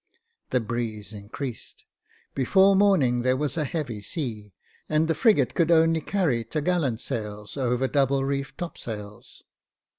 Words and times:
The 0.49 0.59
breeze 0.59 1.13
increased; 1.13 1.85
before 2.33 2.75
morning 2.75 3.21
there 3.21 3.37
was 3.37 3.55
a 3.55 3.65
heavy 3.65 4.01
sea, 4.01 4.51
and 4.89 5.07
the 5.07 5.13
frigate 5.13 5.53
could 5.53 5.69
only 5.69 6.01
carry 6.01 6.43
top 6.43 6.63
gallant 6.63 6.99
sails 6.99 7.55
over 7.55 7.87
double 7.87 8.23
reefed 8.25 8.57
topsails. 8.57 9.43